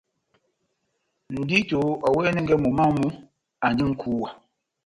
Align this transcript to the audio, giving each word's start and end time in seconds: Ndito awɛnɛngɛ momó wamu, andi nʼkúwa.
Ndito 1.39 1.81
awɛnɛngɛ 2.07 2.55
momó 2.61 2.77
wamu, 2.85 3.07
andi 3.65 3.83
nʼkúwa. 3.91 4.29